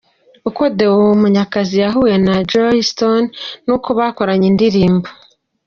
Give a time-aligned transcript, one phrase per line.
[0.49, 3.27] Uko Deo Munyakazi yahuye na Joss Stone
[3.65, 5.07] n'uko bakoranye indirimbo.